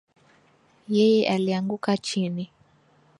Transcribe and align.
Yeye 0.87 1.21
alianguka 1.33 1.97
chini 1.97 2.51